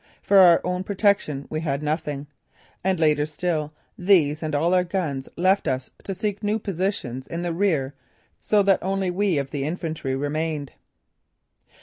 [0.23, 2.25] For our own protection we had nothing.
[2.83, 7.43] And later still these and all other guns left us to seek new positions in
[7.43, 7.93] the rear
[8.39, 10.71] so that only we of the infantry remained.